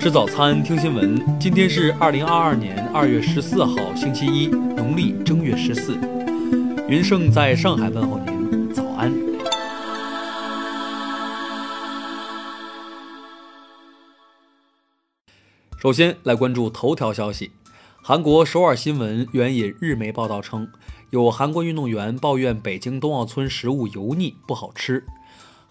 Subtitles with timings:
[0.00, 1.38] 吃早餐，听新闻。
[1.38, 5.94] 今天是二零二二年二月十四号，星期一，农历正月十四。
[6.88, 9.12] 云盛在上海问候您，早安。
[15.76, 17.50] 首先来关注头条消息。
[18.02, 20.66] 韩国首尔新闻援引日媒报道称，
[21.10, 25.04] 有韩国运动员抱怨北京冬奥村食物油腻不好吃。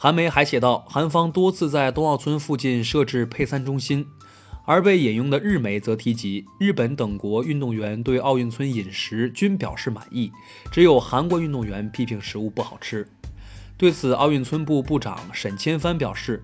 [0.02, 4.08] 韩媒还写道，韩方多次在冬奥村附近设置配餐中心。
[4.66, 10.32] 而被引用的日媒则提及，日本等国运动员对奥运村饮食均表示满意，
[10.72, 13.06] 只有韩国运动员批评食物不好吃。
[13.76, 16.42] 对此，奥运村部部长沈千帆表示，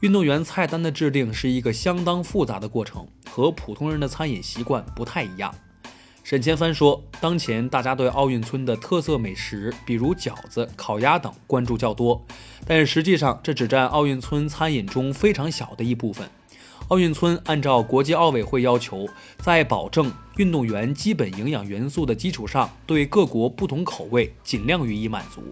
[0.00, 5.54] 运动员菜单的制定是一个相当复杂的过程，和普通人的餐饮习惯不太一样。
[6.24, 12.24] 沈千帆说，当前大家对奥运村的特色美食，比如饺子、烤鸭等关注较多，
[12.64, 16.28] 但实际上这只占奥运村餐饮中非常小的一部分。
[16.88, 25.42] 奥运村按照国际奥委会要求，在保证运动员基本营养元素的基础上，对各国不同口味尽量予以满足。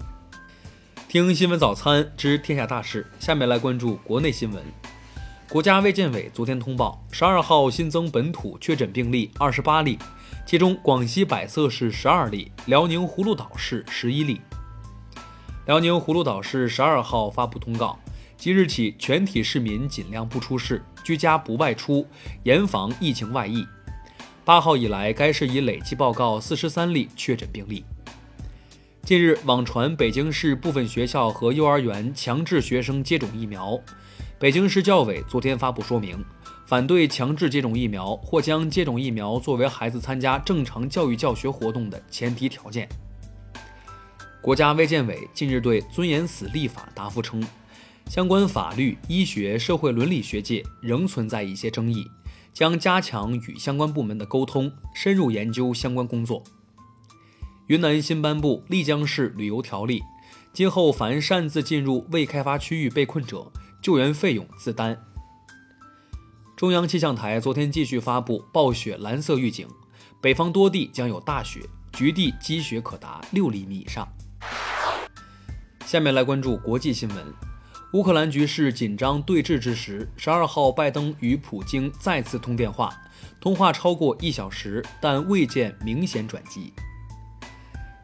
[1.09, 4.63] 听新闻早餐知天下大事，下面来关注国内新闻。
[5.49, 9.99] 国家卫健委昨天通报，十二号新增本土确诊病例二十八例，
[10.51, 14.41] 其中广西百色市十二例，辽宁葫芦岛市十一例。
[15.67, 17.97] 辽宁葫芦岛市十二号发布通告。
[18.37, 22.05] 即日起，全体市民尽量不出市，居家不外出，
[22.43, 23.65] 严防疫情外溢。
[24.45, 27.85] 八号以来，该市已累计报告四十三例确诊病例。
[29.05, 33.79] 近日，网传北京市部分学校和幼儿园强制学生接种疫苗。
[34.37, 36.25] 北京市教委昨天发布说明，
[36.71, 42.89] 反对强制接种疫苗或将接种疫苗作为孩子参加正常教育教学活动的前提条件。
[44.41, 47.45] 国家卫健委近日对尊严死立法答复称。
[48.07, 52.07] 相关法律、医学、社会伦理学界仍存在一些争议，
[52.55, 56.41] 将加强与相关部门的沟通，深入研究相关工作。
[57.67, 60.01] 云南新颁布丽江市旅游条例，
[60.53, 63.51] 今后凡擅自进入未开发区域被困者，
[63.83, 64.97] 救援费用自担。
[66.61, 69.67] 中央气象台昨天继续发布暴雪蓝色预警，
[70.21, 74.07] 北方多地将有大雪，局地积雪可达六厘米以上。
[75.87, 77.17] 下面来关注国际新闻。
[77.95, 82.95] 乌克兰局势紧张对峙之时，十二号，拜登与普京再次通电话，
[83.41, 86.75] 通话超过一小时，但未见明显转机。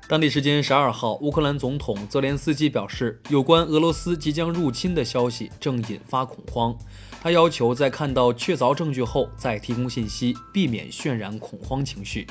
[0.09, 6.77] 当地时间十二号，乌克兰总统泽连斯基表示，有关俄罗斯即将入侵的消息正引发恐慌，
[7.21, 12.25] 他要求在看到确凿证据后再提供信息，避免渲染恐慌情绪。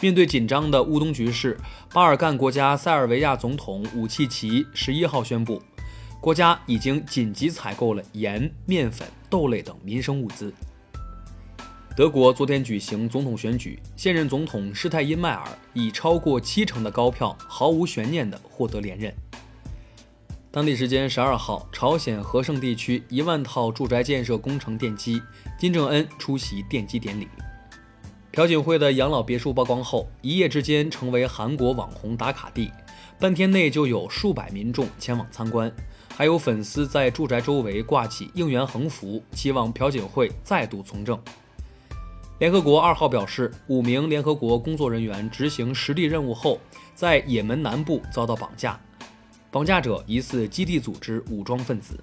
[0.00, 1.58] 面对紧张的乌东局势，
[1.92, 5.60] 巴尔干国家塞尔维亚总统武契奇十一号宣布。
[6.20, 10.54] 国家已经紧急采购了盐、面粉、豆类等民生物资。
[11.96, 19.10] 德国昨天举行总统选举，现任总统施泰因迈尔以超过七成的高票，毫无悬念地获得连任。
[20.50, 25.22] 当地时间十二号，朝鲜和盛地区一万套住宅建设工程奠基，
[25.58, 27.26] 金正恩出席奠基典礼。
[28.30, 32.70] 朴槿惠的养老别墅曝光后，一夜之间成为韩国网红打卡地，
[33.18, 35.72] 半天内就有数百民众前往参观。
[36.14, 41.18] 还有粉丝在住宅周围挂起应援横幅，期望朴槿惠再度从政。
[42.38, 46.60] 联合国二号表示，五名联合国工作人员执行实地任务后，
[46.94, 48.78] 在也门南部遭到绑架，
[49.50, 51.98] 绑架者疑似基地组织武装分子。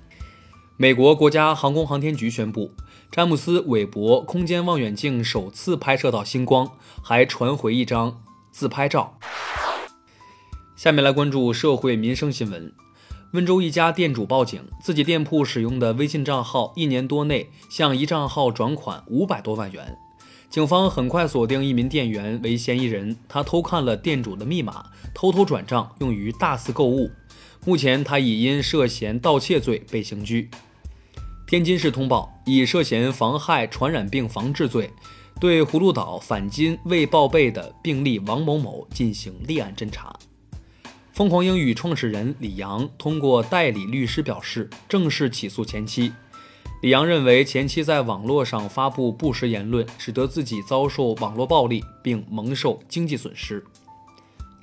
[0.75, 2.71] 美国国家航空航天局宣布，
[3.11, 6.67] 詹姆斯·韦伯空间望远镜首次拍摄到星光，
[7.03, 8.19] 还传回一张
[8.51, 9.19] 自拍照。
[10.75, 12.73] 下面来关注社会民生新闻。
[13.33, 19.95] 温州一家店主报警，自己店铺使用的微信账号一年多内向一账号转款五百多万元。
[20.53, 27.09] 警方很快锁定一名店员为嫌疑人，他偷看了店主的密码，偷偷转账用于大肆购物。
[27.65, 30.51] 目前他已因涉嫌盗窃罪被刑拘。
[31.47, 34.91] 天津市通报，以涉嫌妨害传染病防治罪，
[35.41, 40.15] 对葫芦岛返津未报备的病例王某某进行立案侦查。
[41.13, 46.13] 疯狂英语创始人李阳通过代理律师表示，正式起诉前妻。
[46.83, 53.63] 李阳认为，前妻在网络上发布不实言论，使得自己遭受网络暴力，并蒙受经济损失。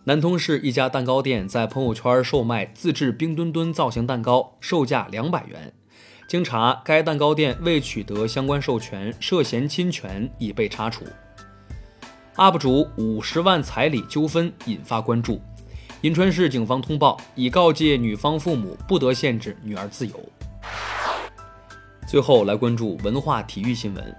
[0.05, 5.73] 南通市一家蛋糕店在朋友圈售卖自制冰墩墩造型蛋糕，售价两百元。
[6.29, 11.07] 经查，该蛋糕店未取得相关授权，涉嫌侵权，已被查处。
[12.37, 15.41] UP 主五十万彩礼纠纷引发关注。
[16.03, 20.13] 银川市警方通报，已告诫女方父母不得限制女儿自由。
[22.11, 24.17] 最后来关注文化体育新闻，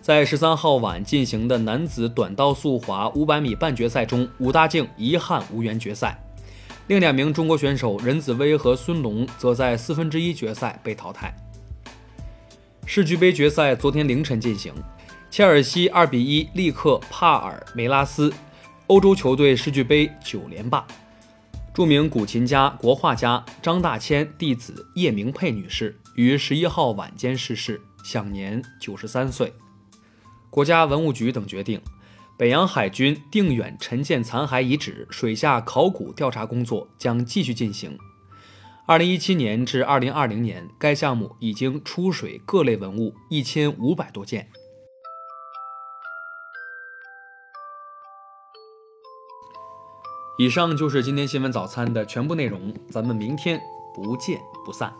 [0.00, 6.16] 在十三号晚进行的男子短道速滑五百米半决赛中，武大靖遗憾无缘决赛，
[6.86, 11.34] 另两名中国选手任子威和孙龙则在四分之一决赛被淘汰。
[12.86, 14.72] 世俱杯决赛昨天凌晨进行，
[15.28, 18.32] 切尔西二比一力克帕尔梅拉斯，
[18.86, 20.86] 欧洲球队世俱杯九连霸。
[21.74, 29.52] 著名古琴家、国画家张大千弟子叶明佩女士于十一号晚间逝世，享年九十三岁。
[30.50, 31.80] 国家文物局等决定，
[32.36, 37.96] 北洋海军定远沉舰残骸遗址水下考古调查工作将继续进行。
[38.84, 44.50] 二零一七年至二零二零年，该项目已经出水各类文物一千五百多件。
[50.38, 53.60] 以上就是今天新闻早餐的全部内容，咱们明天
[53.94, 54.92] 不见不散。